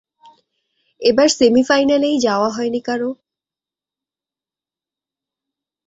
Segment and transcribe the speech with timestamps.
[1.01, 3.09] এবার সেমিফাইনালেই যাওয়া হয়নি কারও।